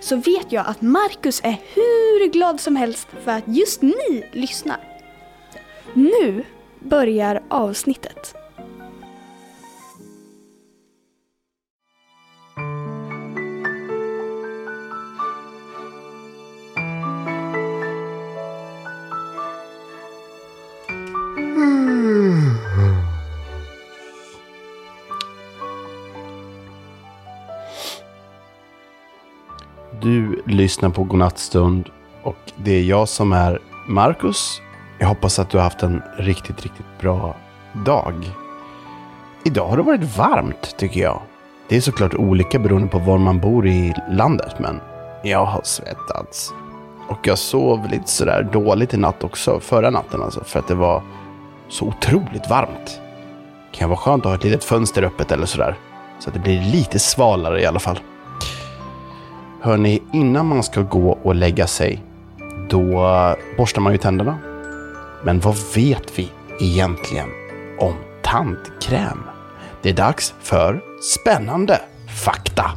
[0.00, 4.80] så vet jag att Marcus är hur glad som helst för att just ni lyssnar.
[5.94, 6.44] Nu
[6.80, 8.37] börjar avsnittet.
[30.08, 31.88] Du lyssnar på Godnattstund
[32.22, 34.62] och det är jag som är Marcus.
[34.98, 37.36] Jag hoppas att du har haft en riktigt, riktigt bra
[37.86, 38.14] dag.
[39.44, 41.22] Idag har det varit varmt tycker jag.
[41.68, 44.80] Det är såklart olika beroende på var man bor i landet, men
[45.22, 46.52] jag har svettats.
[47.08, 50.74] Och jag sov lite sådär dåligt i natt också, förra natten alltså, för att det
[50.74, 51.02] var
[51.68, 53.00] så otroligt varmt.
[53.70, 55.76] Det kan vara skönt att ha ett litet fönster öppet eller sådär.
[56.18, 57.98] Så att det blir lite svalare i alla fall.
[59.68, 62.04] Hörni, innan man ska gå och lägga sig,
[62.68, 62.90] då
[63.56, 64.38] borstar man ju tänderna.
[65.24, 66.30] Men vad vet vi
[66.60, 67.28] egentligen
[67.78, 69.22] om tandkräm?
[69.82, 71.80] Det är dags för spännande
[72.24, 72.70] fakta.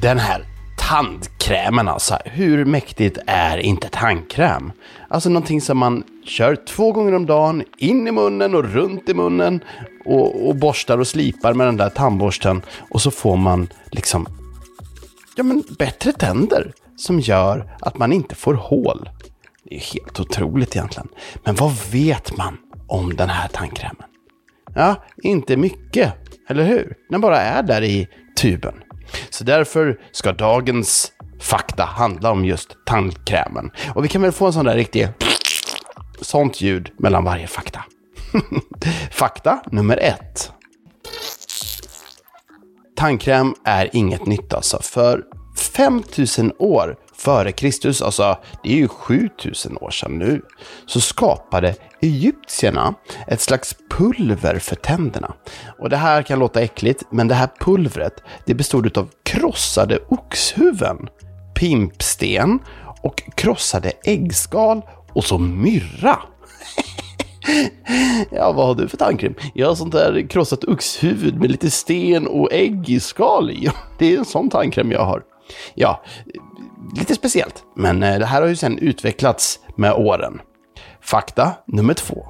[0.00, 0.44] Den här
[0.78, 2.18] tandkrämen Tandkrämen alltså.
[2.24, 4.72] Hur mäktigt är inte tandkräm?
[5.08, 9.14] Alltså någonting som man kör två gånger om dagen, in i munnen och runt i
[9.14, 9.60] munnen
[10.04, 12.62] och, och borstar och slipar med den där tandborsten.
[12.90, 14.26] Och så får man liksom,
[15.36, 19.08] ja men bättre tänder som gör att man inte får hål.
[19.64, 21.08] Det är helt otroligt egentligen.
[21.44, 22.56] Men vad vet man
[22.88, 24.06] om den här tandkrämen?
[24.74, 26.12] Ja, inte mycket,
[26.48, 26.96] eller hur?
[27.10, 28.08] Den bara är där i
[28.40, 28.74] tuben.
[29.30, 31.11] Så därför ska dagens
[31.42, 33.70] fakta handla om just tandkrämen.
[33.94, 35.08] Och vi kan väl få en sån där riktig
[36.20, 37.84] sånt ljud mellan varje fakta.
[39.10, 40.52] fakta nummer ett.
[42.96, 44.82] Tandkräm är inget nytt alltså.
[44.82, 45.22] För
[45.56, 50.42] 5000 år före Kristus, alltså det är ju 7000 år sedan nu,
[50.86, 52.94] så skapade egyptierna
[53.26, 55.34] ett slags pulver för tänderna.
[55.78, 61.08] Och det här kan låta äckligt, men det här pulvret, det bestod av krossade oxhuvuden,
[61.54, 62.58] pimpsten
[63.02, 64.82] och krossade äggskal
[65.12, 66.18] och så myrra.
[68.30, 69.34] Ja, vad har du för tandkräm?
[69.54, 73.70] Jag har sånt där krossat oxhuvud med lite sten och ägg i skal.
[73.98, 75.22] Det är en sån tandkräm jag har.
[75.74, 76.02] Ja,
[76.96, 77.62] lite speciellt.
[77.76, 80.40] Men eh, det här har ju sedan utvecklats med åren.
[81.00, 82.26] Fakta nummer två.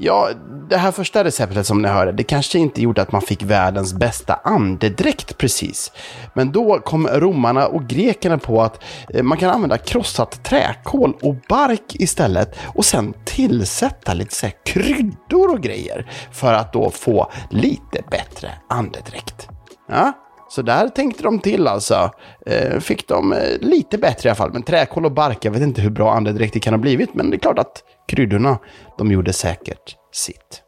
[0.00, 0.30] Ja,
[0.68, 3.94] det här första receptet som ni hörde, det kanske inte gjorde att man fick världens
[3.94, 5.92] bästa andedräkt precis.
[6.34, 11.36] Men då kom romarna och grekerna på att eh, man kan använda krossat träkol och
[11.48, 18.02] bark istället och sen tillsätta lite så kryddor och grejer för att då få lite
[18.10, 19.48] bättre andedräkt.
[19.88, 20.12] Ja,
[20.48, 22.10] så där tänkte de till alltså.
[22.46, 24.52] Eh, fick de eh, lite bättre i alla fall.
[24.52, 27.14] Men träkol och bark, jag vet inte hur bra andedräkt det kan ha blivit.
[27.14, 28.58] Men det är klart att kryddorna,
[28.98, 30.62] de gjorde säkert sitt.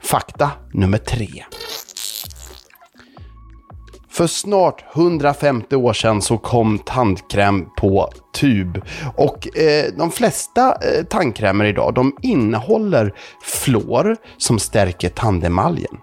[0.00, 1.44] Fakta nummer tre.
[4.16, 8.82] För snart 150 år sedan så kom tandkräm på tub.
[9.16, 15.96] Och eh, de flesta eh, tandkrämer idag, de innehåller fluor som stärker tandemaljen.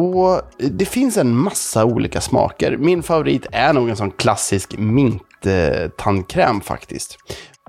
[0.00, 2.76] Och det finns en massa olika smaker.
[2.76, 7.18] Min favorit är nog en sån klassisk mint-tandkräm faktiskt.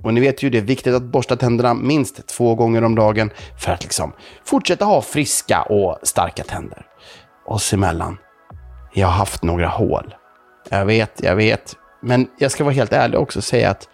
[0.03, 3.31] Och ni vet ju, det är viktigt att borsta tänderna minst två gånger om dagen
[3.59, 4.13] för att liksom
[4.45, 6.85] fortsätta ha friska och starka tänder.
[7.45, 8.17] Oss emellan,
[8.93, 10.15] jag har haft några hål.
[10.69, 11.75] Jag vet, jag vet.
[12.01, 13.89] Men jag ska vara helt ärlig också och säga att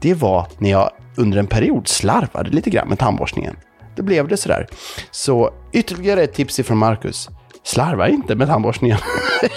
[0.00, 3.56] det var när jag under en period slarvade lite grann med tandborstningen.
[3.96, 4.66] Då blev det sådär.
[5.10, 7.28] Så ytterligare ett tips ifrån Marcus.
[7.62, 8.98] Slarva inte med tandborstningen.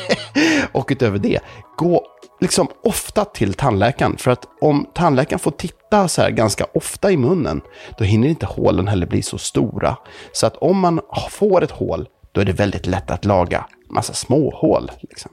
[0.71, 1.39] och utöver det,
[1.77, 2.05] gå
[2.41, 4.17] liksom ofta till tandläkaren.
[4.17, 7.61] För att om tandläkaren får titta så här ganska ofta i munnen,
[7.97, 9.97] då hinner inte hålen heller bli så stora.
[10.31, 14.13] Så att om man får ett hål, då är det väldigt lätt att laga massa
[14.13, 14.91] små hål.
[15.01, 15.31] Liksom.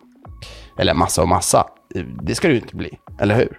[0.79, 1.67] Eller massa och massa.
[2.23, 3.59] Det ska det ju inte bli, eller hur?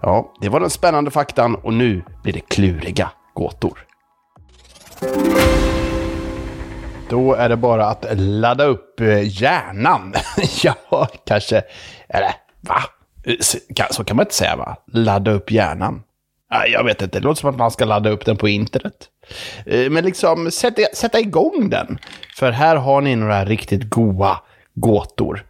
[0.00, 3.86] Ja, det var den spännande faktan och nu blir det kluriga gåtor.
[7.08, 10.14] Då är det bara att ladda upp eh, hjärnan.
[10.62, 11.62] ja, kanske.
[12.08, 12.30] Eller
[12.60, 12.82] va?
[13.90, 14.76] Så kan man inte säga va?
[14.92, 16.02] Ladda upp hjärnan.
[16.72, 18.94] Jag vet inte, det låter som att man ska ladda upp den på internet.
[19.66, 21.98] Eh, men liksom sätta, sätta igång den.
[22.36, 24.40] För här har ni några riktigt goa
[24.74, 25.46] gåtor.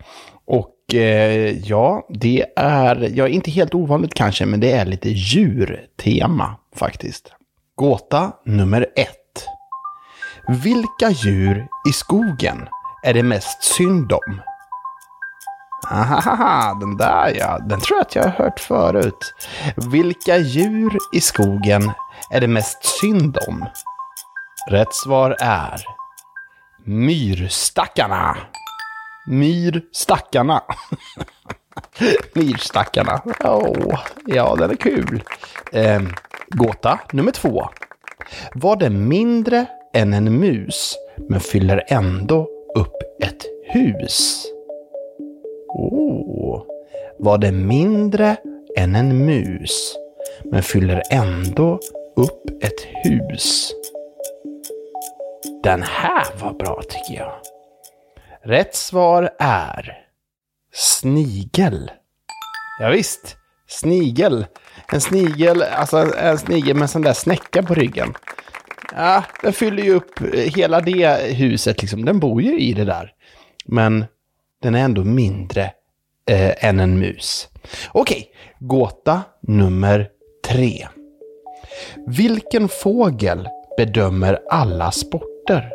[0.46, 6.56] Och eh, ja, det är, ja inte helt ovanligt kanske, men det är lite djurtema
[6.76, 7.32] faktiskt.
[7.74, 9.24] Gåta nummer ett.
[10.49, 12.69] Vilka djur i skogen
[13.02, 14.41] är det mest synd om?
[15.91, 19.35] Ahaha, den där ja, den tror jag att jag har hört förut.
[19.76, 21.93] Vilka djur i skogen
[22.31, 23.67] är det mest synd om?
[24.70, 25.85] Rätt svar är
[26.85, 28.37] myrstackarna.
[29.26, 30.62] Myrstackarna.
[32.35, 33.23] myrstackarna.
[33.40, 35.23] Oh, ja, den är kul.
[35.73, 36.02] Eh,
[36.49, 37.69] gåta nummer två.
[38.55, 40.96] Var det mindre än en mus,
[41.29, 44.46] men fyller ändå upp ett hus?
[45.69, 46.62] Oh,
[47.19, 48.37] var det mindre
[48.76, 49.96] än en mus,
[50.44, 51.81] men fyller ändå
[52.17, 53.73] upp ett hus?
[55.62, 57.32] Den här var bra tycker jag.
[58.43, 59.99] Rätt svar är
[60.73, 61.90] snigel.
[62.81, 63.37] Ja, visst,
[63.69, 64.47] snigel.
[64.93, 68.14] En snigel, alltså en snigel med en sån där snäcka på ryggen.
[68.96, 72.05] Ja, den fyller ju upp eh, hela det huset liksom.
[72.05, 73.12] Den bor ju i det där.
[73.64, 74.05] Men
[74.62, 75.62] den är ändå mindre
[76.31, 77.49] eh, än en mus.
[77.93, 80.08] Okej, gåta nummer
[80.46, 80.88] tre.
[82.06, 85.73] Vilken fågel bedömer alla sporter?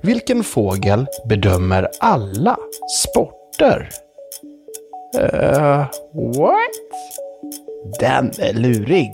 [0.00, 2.56] Vilken fågel bedömer alla
[2.98, 3.88] sporter?
[5.16, 5.86] Uh,
[6.36, 6.70] what?
[8.00, 9.12] Den är lurig.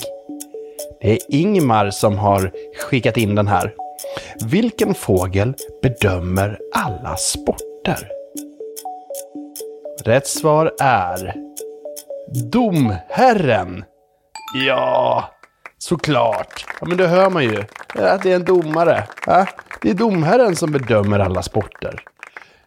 [1.01, 2.53] Det är Ingmar som har
[2.91, 3.75] skickat in den här.
[4.45, 8.09] Vilken fågel bedömer alla sporter?
[10.05, 11.35] Rätt svar är
[12.53, 13.85] Domherren.
[14.67, 15.25] Ja,
[15.79, 16.67] såklart.
[16.81, 17.65] Ja, men det hör man ju.
[17.95, 19.05] Att det är en domare.
[19.27, 19.47] Ja,
[19.83, 22.01] det är domherren som bedömer alla sporter.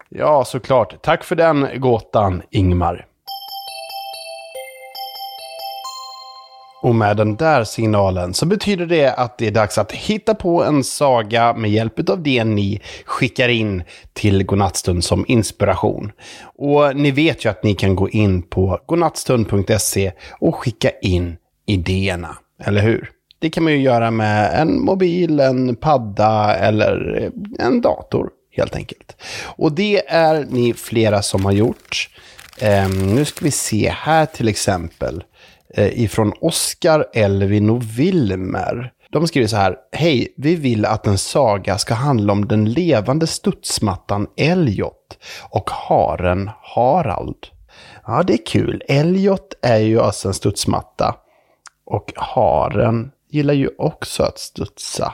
[0.10, 1.02] Ja, såklart.
[1.02, 3.06] Tack för den gåtan, Ingmar.
[6.82, 10.64] Och med den där signalen så betyder det att det är dags att hitta på
[10.64, 13.84] en saga med hjälp av det ni skickar in
[14.14, 16.12] till Godnattstund som inspiration.
[16.58, 22.38] Och ni vet ju att ni kan gå in på godnattstund.se och skicka in idéerna,
[22.64, 23.10] eller hur?
[23.40, 28.76] Det kan man ju göra med en mobil, en padda eller eh, en dator helt
[28.76, 29.16] enkelt.
[29.44, 32.10] Och det är ni flera som har gjort.
[32.62, 35.24] Um, nu ska vi se här till exempel.
[35.74, 38.94] Eh, ifrån Oskar, Elvin och Wilmer.
[39.12, 39.76] De skriver så här.
[39.92, 45.18] Hej, vi vill att en saga ska handla om den levande studsmattan Elliot
[45.50, 47.48] och haren Harald.
[48.08, 48.84] Ja, det är kul.
[48.88, 51.16] Elliot är ju alltså en studsmatta.
[51.86, 55.14] Och haren gillar ju också att studsa.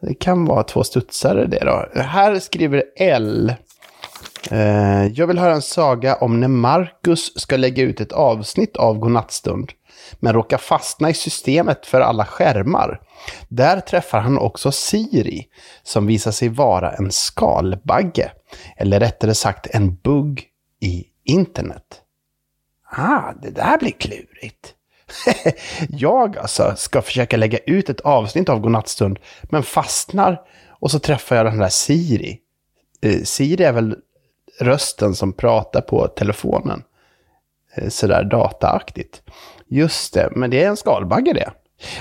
[0.00, 2.00] Det kan vara två studsare det då.
[2.02, 3.54] Här skriver L.
[4.50, 8.98] Eh, jag vill höra en saga om när Marcus ska lägga ut ett avsnitt av
[8.98, 9.72] Godnattstund,
[10.20, 13.00] men råkar fastna i systemet för alla skärmar.
[13.48, 15.46] Där träffar han också Siri,
[15.82, 18.30] som visar sig vara en skalbagge,
[18.76, 20.44] eller rättare sagt en bugg
[20.80, 22.02] i internet.
[22.90, 24.74] Ah, det där blir klurigt.
[25.88, 31.36] jag alltså ska försöka lägga ut ett avsnitt av Godnattstund, men fastnar och så träffar
[31.36, 32.38] jag den där Siri.
[33.02, 33.96] Eh, Siri är väl
[34.60, 36.82] rösten som pratar på telefonen.
[37.74, 39.22] Eh, sådär dataaktigt.
[39.68, 41.50] Just det, men det är en skalbagge det.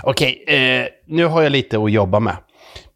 [0.04, 2.38] Okej, eh, nu har jag lite att jobba med.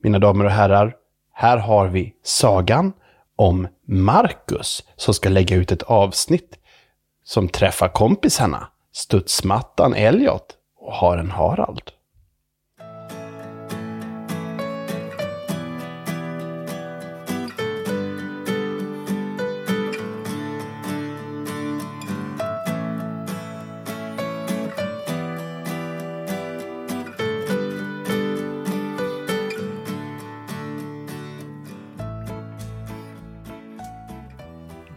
[0.03, 0.95] Mina damer och herrar,
[1.33, 2.93] här har vi sagan
[3.35, 6.59] om Marcus som ska lägga ut ett avsnitt
[7.23, 10.45] som träffar kompisarna, studsmattan Elliot
[10.79, 11.91] och haren Harald.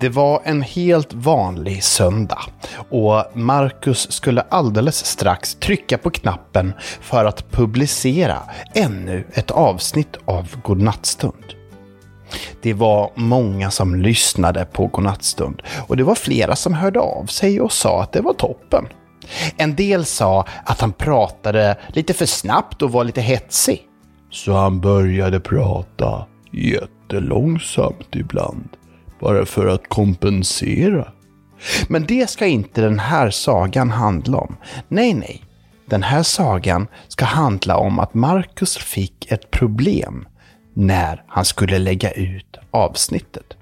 [0.02, 2.38] Det var en helt vanlig söndag
[2.90, 8.38] och Marcus skulle alldeles strax trycka på knappen för att publicera
[8.74, 11.44] ännu ett avsnitt av Godnattstund.
[12.62, 17.60] Det var många som lyssnade på Godnattstund och det var flera som hörde av sig
[17.60, 18.88] och sa att det var toppen.
[19.56, 23.82] En del sa att han pratade lite för snabbt och var lite hetsig.
[24.30, 28.68] Så han började prata jättelångsamt ibland.
[29.22, 31.12] Bara för att kompensera.
[31.88, 34.56] Men det ska inte den här sagan handla om.
[34.88, 35.42] Nej, nej.
[35.86, 40.28] Den här sagan ska handla om att Marcus fick ett problem
[40.74, 43.56] när han skulle lägga ut avsnittet.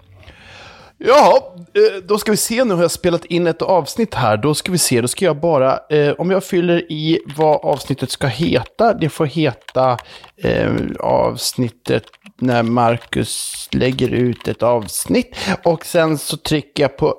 [1.02, 2.64] Ja, eh, då ska vi se.
[2.64, 4.37] Nu har jag spelat in ett avsnitt här.
[4.37, 8.11] Då ska vi se, då ska jag bara, eh, om jag fyller i vad avsnittet
[8.11, 8.95] ska heta.
[8.95, 9.99] Det får heta
[10.37, 12.04] eh, avsnittet
[12.38, 15.37] när Marcus lägger ut ett avsnitt.
[15.64, 17.14] Och sen så trycker jag på,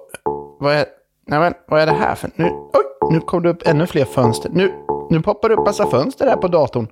[0.60, 0.86] vad är,
[1.28, 4.06] nej men, vad är det här för, nu, oj, nu kom det upp ännu fler
[4.06, 4.50] fönster.
[4.54, 4.72] Nu,
[5.10, 6.88] nu poppar det upp massa fönster här på datorn.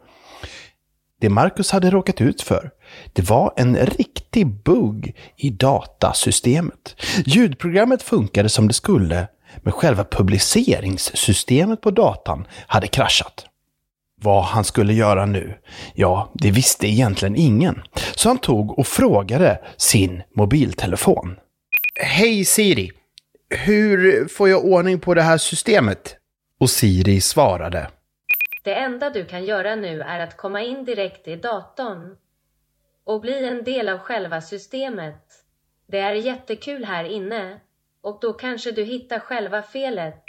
[1.22, 2.72] Det Marcus hade råkat ut för,
[3.14, 6.96] det var en riktig riktig bugg i datasystemet.
[7.26, 9.28] Ljudprogrammet funkade som det skulle,
[9.64, 13.46] men själva publiceringssystemet på datan hade kraschat.
[14.22, 15.54] Vad han skulle göra nu?
[15.96, 17.82] Ja, det visste egentligen ingen.
[18.16, 21.36] Så han tog och frågade sin mobiltelefon.
[22.02, 22.92] Hej Siri!
[23.50, 26.16] Hur får jag ordning på det här systemet?
[26.60, 27.90] Och Siri svarade.
[28.64, 32.16] Det enda du kan göra nu är att komma in direkt i datorn
[33.10, 35.24] och bli en del av själva systemet.
[35.88, 37.60] Det är jättekul här inne
[38.04, 40.24] och då kanske du hittar själva felet.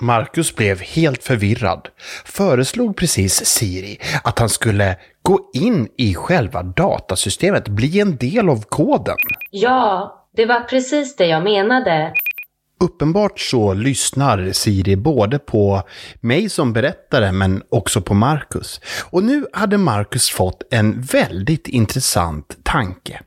[0.00, 1.88] Marcus blev helt förvirrad,
[2.24, 8.62] föreslog precis Siri att han skulle gå in i själva datasystemet, bli en del av
[8.62, 9.16] koden.
[9.50, 12.12] Ja, det var precis det jag menade.
[12.80, 15.82] Uppenbart så lyssnar Siri både på
[16.20, 18.80] mig som berättare men också på Marcus.
[19.10, 23.20] Och nu hade Marcus fått en väldigt intressant tanke.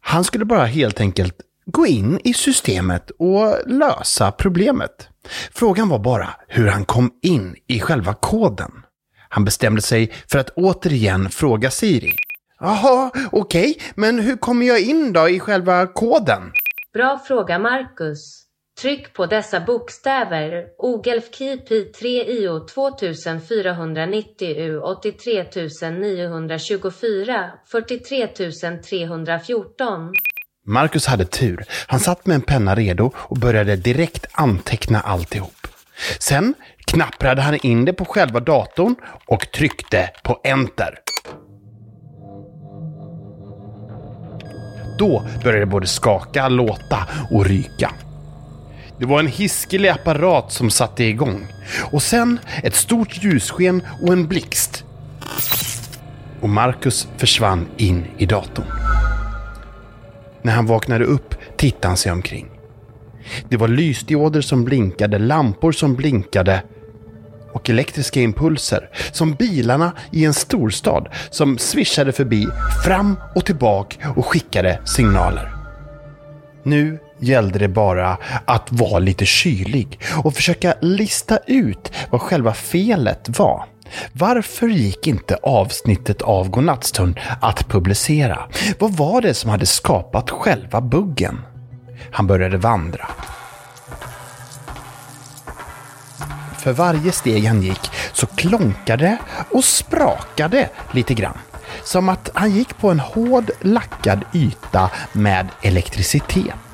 [0.00, 1.34] Han skulle bara helt enkelt
[1.66, 5.08] gå in i systemet och lösa problemet.
[5.52, 8.72] Frågan var bara hur han kom in i själva koden.
[9.28, 12.16] Han bestämde sig för att återigen fråga Siri.
[12.60, 16.52] Jaha, okej, okay, men hur kommer jag in då i själva koden?
[16.92, 18.47] Bra fråga, Marcus.
[18.80, 25.44] Tryck på dessa bokstäver Ogelf Kipi 3 IO 2490 U 83
[25.90, 30.12] 924 43 314
[30.66, 31.64] Marcus hade tur.
[31.86, 35.66] Han satt med en penna redo och började direkt anteckna alltihop.
[36.20, 36.54] Sen
[36.86, 38.94] knapprade han in det på själva datorn
[39.26, 40.98] och tryckte på enter.
[44.98, 47.94] Då började det både skaka, låta och ryka.
[48.98, 51.46] Det var en hiskelig apparat som satte igång.
[51.92, 54.84] Och sen ett stort ljussken och en blixt.
[56.40, 58.66] Och Marcus försvann in i datorn.
[60.42, 62.50] När han vaknade upp tittade han sig omkring.
[63.48, 66.62] Det var lysdioder som blinkade, lampor som blinkade
[67.52, 72.46] och elektriska impulser som bilarna i en storstad som svischade förbi
[72.84, 75.52] fram och tillbaka och skickade signaler.
[76.62, 83.38] Nu gällde det bara att vara lite kylig och försöka lista ut vad själva felet
[83.38, 83.64] var.
[84.12, 88.38] Varför gick inte avsnittet av Godnattstund att publicera?
[88.78, 91.40] Vad var det som hade skapat själva buggen?
[92.10, 93.08] Han började vandra.
[96.58, 99.18] För varje steg han gick så klonkade
[99.50, 101.38] och sprakade lite grann.
[101.84, 106.67] Som att han gick på en hård lackad yta med elektricitet.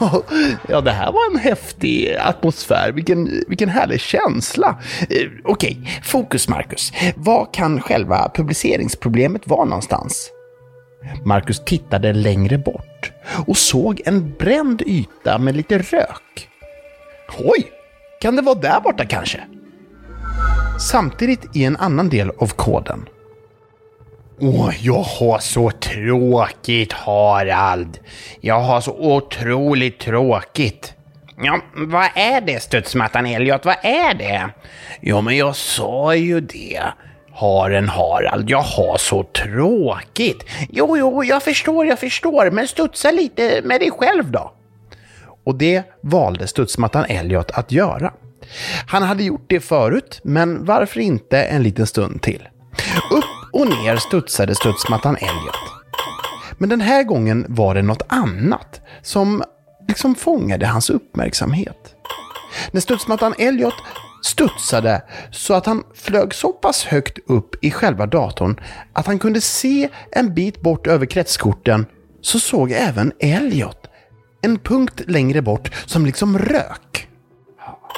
[0.68, 2.92] Ja, det här var en häftig atmosfär.
[2.92, 4.78] Vilken, vilken härlig känsla.
[5.00, 5.92] Eh, Okej, okay.
[6.02, 6.92] fokus Marcus.
[7.16, 10.30] Vad kan själva publiceringsproblemet vara någonstans?
[11.24, 13.12] Marcus tittade längre bort
[13.46, 16.48] och såg en bränd yta med lite rök.
[17.38, 17.72] Oj,
[18.20, 19.40] kan det vara där borta kanske?
[20.90, 23.08] Samtidigt i en annan del av koden
[24.42, 27.98] Åh, jag har så tråkigt Harald.
[28.40, 30.94] Jag har så otroligt tråkigt.
[31.42, 33.64] Ja, vad är det studsmattan Elliot?
[33.64, 34.50] Vad är det?
[35.00, 36.82] Ja, men jag sa ju det.
[37.32, 40.44] Haren Harald, jag har så tråkigt.
[40.70, 44.52] Jo, jo, jag förstår, jag förstår, men studsa lite med dig själv då.
[45.44, 48.12] Och det valde studsmattan Elliot att göra.
[48.86, 52.48] Han hade gjort det förut, men varför inte en liten stund till?
[53.10, 55.56] Upp och ner studsade studsmattan Elliot.
[56.58, 59.42] Men den här gången var det något annat som
[59.88, 61.94] liksom fångade hans uppmärksamhet.
[62.70, 63.74] När studsmattan Elliot
[64.22, 68.60] studsade så att han flög så pass högt upp i själva datorn
[68.92, 71.86] att han kunde se en bit bort över kretskorten
[72.20, 73.86] så såg även Elliot
[74.42, 77.08] en punkt längre bort som liksom rök.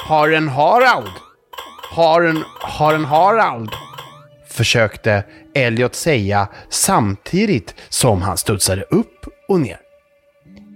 [0.07, 1.11] Har en Harald?
[1.91, 3.69] Har en, har en Harald?
[4.53, 5.23] Försökte
[5.55, 9.77] Elliot säga samtidigt som han studsade upp och ner.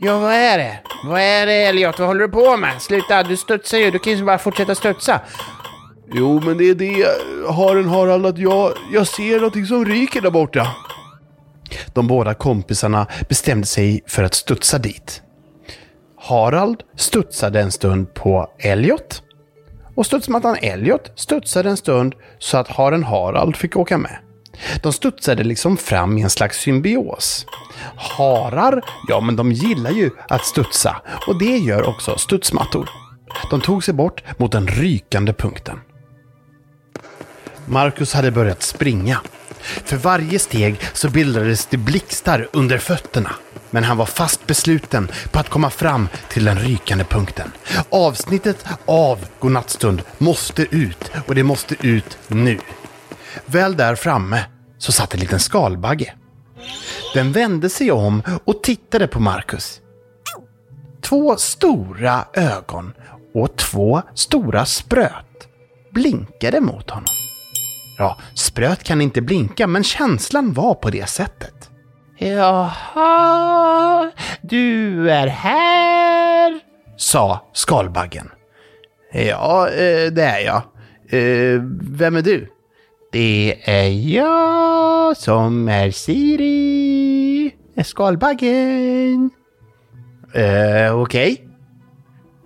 [0.01, 0.79] Ja, vad är det?
[1.05, 1.99] Vad är det Elliot?
[1.99, 2.81] Vad håller du på med?
[2.81, 3.91] Sluta, du studsar ju.
[3.91, 5.21] Du kan ju bara fortsätta studsa.
[6.13, 7.05] Jo, men det är det,
[7.51, 10.67] haren Harald, att jag, jag ser någonting som ryker där borta.
[11.93, 15.21] De båda kompisarna bestämde sig för att studsa dit.
[16.19, 19.23] Harald studsade en stund på Elliot
[19.97, 24.17] och studsmattan Elliot studsade en stund så att haren Harald fick åka med.
[24.83, 27.45] De studsade liksom fram i en slags symbios.
[27.95, 32.89] Harar, ja men de gillar ju att studsa och det gör också studsmattor.
[33.49, 35.79] De tog sig bort mot den rykande punkten.
[37.65, 39.21] Marcus hade börjat springa.
[39.59, 43.31] För varje steg så bildades det blixtar under fötterna.
[43.69, 47.51] Men han var fast besluten på att komma fram till den rykande punkten.
[47.89, 52.59] Avsnittet av Godnattstund måste ut och det måste ut nu.
[53.45, 54.45] Väl där framme
[54.77, 56.13] så satt en liten skalbagge.
[57.13, 59.81] Den vände sig om och tittade på Marcus.
[61.01, 62.93] Två stora ögon
[63.33, 65.47] och två stora spröt
[65.91, 67.13] blinkade mot honom.
[67.97, 71.56] Ja, spröt kan inte blinka, men känslan var på det sättet.
[72.19, 76.59] Jaha, du är här?
[76.95, 78.29] Sa skalbaggen.
[79.11, 80.61] Ja, eh, det är jag.
[81.09, 82.47] Eh, vem är du?
[83.11, 87.55] Det är jag som är Siri.
[87.83, 89.29] Skalbaggen.
[90.33, 91.43] Eh, Okej.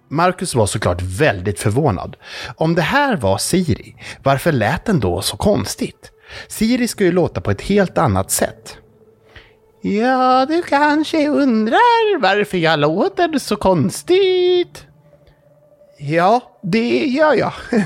[0.09, 2.17] Marcus var såklart väldigt förvånad.
[2.55, 6.11] Om det här var Siri, varför lät den då så konstigt?
[6.47, 8.77] Siri ska ju låta på ett helt annat sätt.
[9.83, 14.85] Ja, du kanske undrar varför jag låter så konstigt?
[15.97, 17.53] Ja, det gör jag.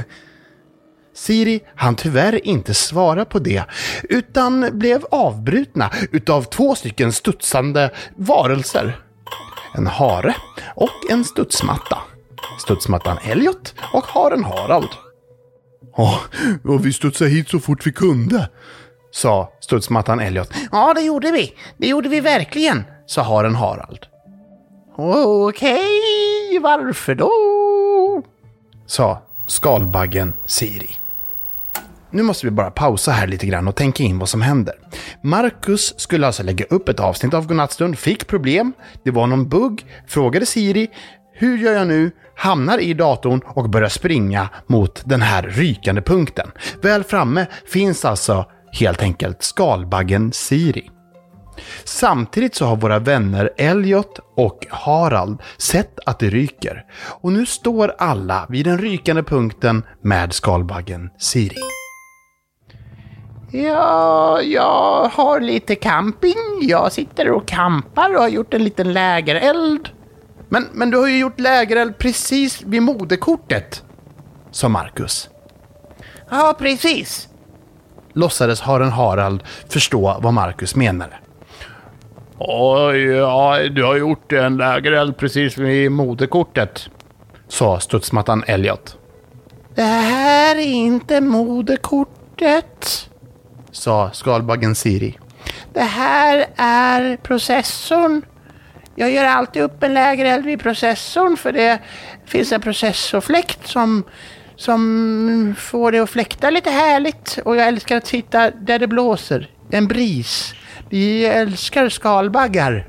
[1.13, 3.63] Siri han tyvärr inte svara på det,
[4.03, 8.99] utan blev avbrutna utav två stycken studsande varelser.
[9.75, 10.35] En hare
[10.75, 11.97] och en studsmatta.
[12.59, 14.89] Studsmattan Elliot och haren Harald.
[15.97, 16.19] Ja,
[16.63, 18.49] och vi studsade hit så fort vi kunde,
[19.15, 20.53] sa studsmattan Elliot.
[20.71, 21.53] Ja, det gjorde vi.
[21.77, 24.05] Det gjorde vi verkligen, sa haren Harald.
[24.97, 27.31] Okej, varför då?
[28.87, 30.99] sa skalbaggen Siri.
[32.11, 34.75] Nu måste vi bara pausa här lite grann och tänka in vad som händer.
[35.21, 38.73] Marcus skulle alltså lägga upp ett avsnitt av Godnattstund, fick problem,
[39.03, 40.87] det var någon bugg, frågade Siri,
[41.33, 42.11] hur gör jag nu?
[42.35, 46.51] Hamnar i datorn och börjar springa mot den här rykande punkten.
[46.81, 48.45] Väl framme finns alltså
[48.79, 50.89] helt enkelt skalbaggen Siri.
[51.83, 56.85] Samtidigt så har våra vänner Elliot och Harald sett att det ryker.
[57.21, 61.61] Och nu står alla vid den rykande punkten med skalbaggen Siri.
[63.51, 66.35] Ja, jag har lite camping.
[66.61, 69.89] Jag sitter och campar och har gjort en liten lägereld.
[70.49, 73.83] Men, men du har ju gjort lägereld precis vid moderkortet,
[74.51, 75.29] sa Marcus.
[76.29, 77.27] Ja, precis.
[78.15, 81.13] Låtsades haren Harald förstå vad Marcus menade.
[82.37, 86.89] Oj, ja, du har gjort en lägereld precis vid moderkortet.
[87.47, 88.97] Sa studsmattan Elliot.
[89.75, 93.09] Det här är inte moderkortet,
[93.71, 95.17] Sa skalbaggen Siri.
[95.73, 98.21] Det här är processorn.
[98.95, 101.79] Jag gör alltid upp en lägereld vid processorn för det
[102.25, 104.03] finns en processorfläkt som,
[104.57, 107.39] som får det att fläkta lite härligt.
[107.45, 109.49] Och jag älskar att sitta där det blåser.
[109.71, 110.53] En bris.
[110.89, 112.87] Vi älskar skalbaggar.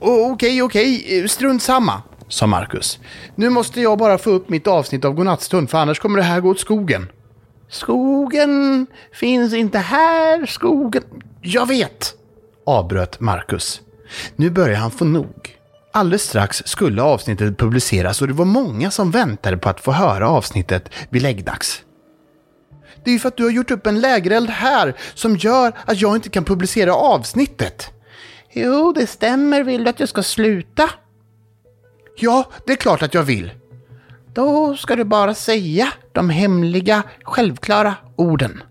[0.00, 2.98] O- Okej, okej, strunt samma, sa Marcus.
[3.34, 6.40] Nu måste jag bara få upp mitt avsnitt av Godnattstund, för annars kommer det här
[6.40, 7.08] gå åt skogen.
[7.68, 10.46] Skogen finns inte här.
[10.46, 11.02] Skogen...
[11.42, 12.12] Jag vet!
[12.66, 13.80] avbröt Marcus.
[14.36, 15.56] Nu börjar han få nog.
[15.96, 20.28] Alldeles strax skulle avsnittet publiceras och det var många som väntade på att få höra
[20.28, 21.82] avsnittet vid läggdags.
[23.04, 26.00] Det är ju för att du har gjort upp en lägereld här som gör att
[26.00, 27.90] jag inte kan publicera avsnittet.
[28.52, 29.62] Jo, det stämmer.
[29.62, 30.90] Vill du att jag ska sluta?
[32.16, 33.52] Ja, det är klart att jag vill.
[34.34, 38.62] Då ska du bara säga de hemliga, självklara orden.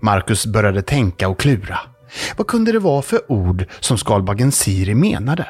[0.00, 1.78] Marcus började tänka och klura.
[2.36, 5.46] Vad kunde det vara för ord som skalbaggen Siri menade?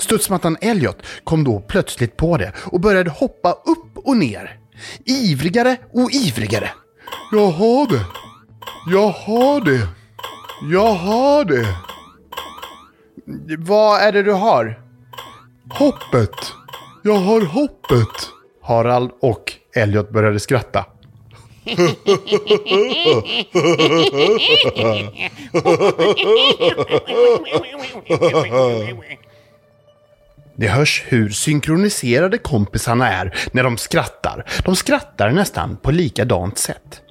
[0.00, 4.58] Studsmattan Elliot kom då plötsligt på det och började hoppa upp och ner.
[5.04, 6.70] Ivrigare och ivrigare.
[7.32, 8.04] Jag har det.
[8.90, 9.88] Jag har det.
[10.70, 11.66] Jag har det.
[13.58, 14.80] Vad är det du har?
[15.70, 16.52] Hoppet.
[17.02, 18.30] Jag har hoppet.
[18.62, 20.84] Harald och Elliot började skratta.
[30.56, 34.44] Det hörs hur synkroniserade kompisarna är när de skrattar.
[34.64, 37.02] De skrattar nästan på likadant sätt.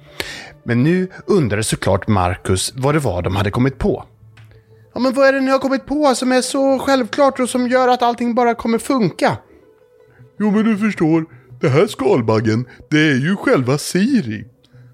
[0.64, 4.04] Men nu undrade såklart Marcus vad det var de hade kommit på.
[4.94, 7.68] Ja, men vad är det ni har kommit på som är så självklart och som
[7.68, 9.36] gör att allting bara kommer funka?
[10.38, 11.24] Jo, men du förstår,
[11.60, 14.44] det här skalbaggen, det är ju själva Siri,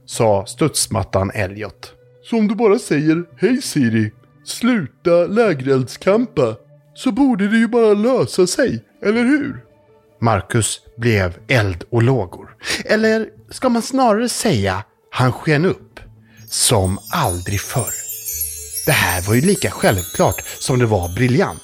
[0.07, 1.93] sa studsmattan Elliot.
[2.23, 4.13] Så om du bara säger Hej Siri,
[4.45, 6.57] sluta lägereldskampa,
[6.97, 9.65] så borde det ju bara lösa sig, eller hur?
[10.21, 12.57] Marcus blev eld och lågor.
[12.85, 16.01] Eller ska man snarare säga han sken upp
[16.49, 17.93] som aldrig förr.
[18.87, 21.63] Det här var ju lika självklart som det var briljant.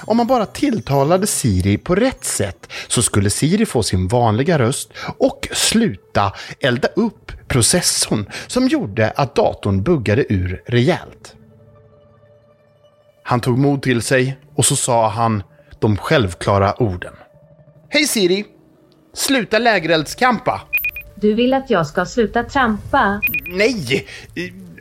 [0.00, 4.92] Om man bara tilltalade Siri på rätt sätt så skulle Siri få sin vanliga röst
[5.18, 11.34] och sluta elda upp processorn som gjorde att datorn buggade ur rejält.
[13.22, 15.42] Han tog mod till sig och så sa han
[15.78, 17.12] de självklara orden.
[17.88, 18.44] Hej Siri!
[19.14, 20.60] Sluta lägereldskampa!
[21.14, 23.20] Du vill att jag ska sluta trampa?
[23.46, 24.06] Nej!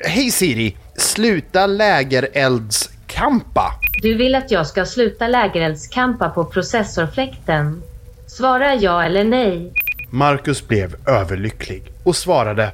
[0.06, 0.78] Hej Siri!
[0.98, 3.72] Sluta lägereldskampa!
[4.02, 7.82] Du vill att jag ska sluta lägereldskampa på processorfläkten?
[8.28, 9.74] Svara ja eller nej.
[10.12, 12.72] Marcus blev överlycklig och svarade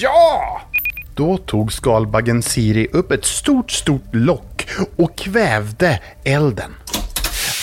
[0.00, 0.60] Ja!
[1.16, 6.74] Då tog skalbaggen Siri upp ett stort, stort lock och kvävde elden.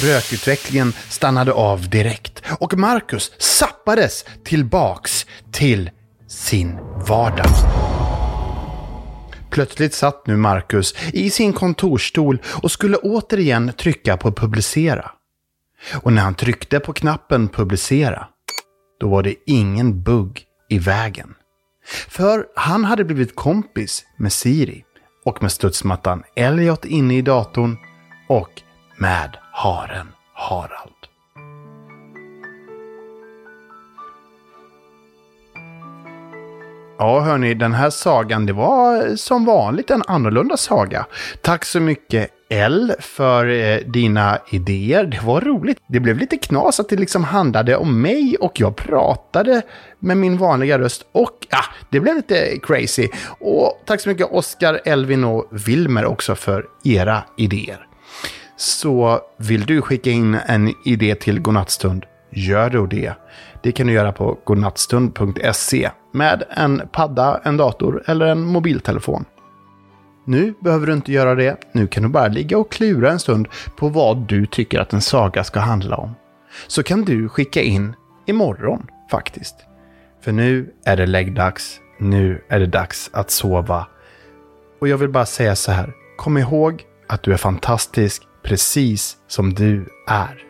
[0.01, 5.91] Rökutvecklingen stannade av direkt och Marcus sappades tillbaks till
[6.27, 7.45] sin vardag.
[9.49, 15.11] Plötsligt satt nu Marcus i sin kontorsstol och skulle återigen trycka på publicera.
[15.93, 18.27] Och när han tryckte på knappen publicera,
[18.99, 21.33] då var det ingen bugg i vägen.
[21.85, 24.83] För han hade blivit kompis med Siri
[25.25, 27.77] och med studsmattan Elliot inne i datorn
[28.27, 28.61] och
[28.97, 30.93] med haren Harald.
[36.97, 41.05] Ja, hörni, den här sagan, det var som vanligt en annorlunda saga.
[41.41, 45.05] Tack så mycket L för eh, dina idéer.
[45.05, 45.77] Det var roligt.
[45.87, 49.61] Det blev lite knas att det liksom handlade om mig och jag pratade
[49.99, 53.07] med min vanliga röst och ja, det blev lite crazy.
[53.39, 57.87] Och tack så mycket Oskar, Elvin och Wilmer också för era idéer.
[58.57, 63.13] Så vill du skicka in en idé till Godnattstund, gör då det.
[63.63, 69.25] Det kan du göra på godnattstund.se med en padda, en dator eller en mobiltelefon.
[70.25, 71.57] Nu behöver du inte göra det.
[71.71, 75.01] Nu kan du bara ligga och klura en stund på vad du tycker att en
[75.01, 76.15] saga ska handla om.
[76.67, 79.55] Så kan du skicka in imorgon faktiskt.
[80.21, 81.79] För nu är det läggdags.
[81.99, 83.87] Nu är det dags att sova.
[84.79, 85.93] Och jag vill bara säga så här.
[86.17, 90.43] Kom ihåg att du är fantastisk precis som du är.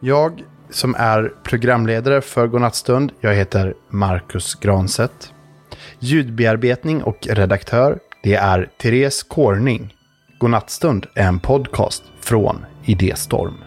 [0.00, 3.12] Jag som är programledare för Godnattstund.
[3.20, 5.32] Jag heter Marcus Granset.
[6.04, 9.94] Ljudbearbetning och redaktör, det är Therese Korning.
[10.38, 13.63] Godnattstund är en podcast från Idéstorm.